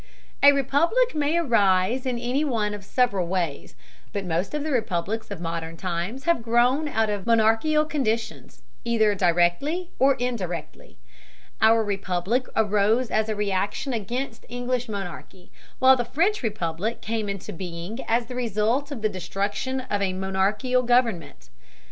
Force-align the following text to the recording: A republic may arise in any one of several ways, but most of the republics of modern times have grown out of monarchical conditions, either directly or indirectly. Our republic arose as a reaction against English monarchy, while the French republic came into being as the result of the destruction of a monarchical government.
A 0.41 0.51
republic 0.51 1.13
may 1.13 1.37
arise 1.37 2.07
in 2.07 2.17
any 2.17 2.43
one 2.43 2.73
of 2.73 2.83
several 2.83 3.27
ways, 3.27 3.75
but 4.11 4.25
most 4.25 4.55
of 4.55 4.63
the 4.63 4.71
republics 4.71 5.29
of 5.29 5.39
modern 5.39 5.77
times 5.77 6.23
have 6.23 6.41
grown 6.41 6.87
out 6.87 7.11
of 7.11 7.27
monarchical 7.27 7.85
conditions, 7.85 8.63
either 8.83 9.13
directly 9.13 9.91
or 9.99 10.15
indirectly. 10.15 10.97
Our 11.61 11.83
republic 11.83 12.47
arose 12.55 13.11
as 13.11 13.29
a 13.29 13.35
reaction 13.35 13.93
against 13.93 14.43
English 14.49 14.89
monarchy, 14.89 15.51
while 15.77 15.95
the 15.95 16.03
French 16.05 16.41
republic 16.41 17.01
came 17.03 17.29
into 17.29 17.53
being 17.53 17.99
as 18.07 18.25
the 18.25 18.33
result 18.33 18.89
of 18.89 19.03
the 19.03 19.07
destruction 19.09 19.81
of 19.81 20.01
a 20.01 20.13
monarchical 20.13 20.81
government. 20.81 21.51